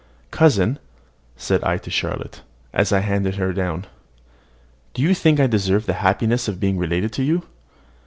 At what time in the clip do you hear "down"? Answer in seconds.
3.53-3.85